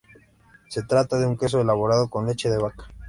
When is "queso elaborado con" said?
1.37-2.25